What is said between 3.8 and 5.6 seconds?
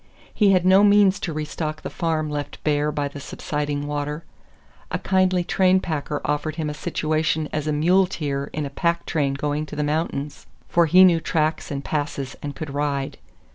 water. A kindly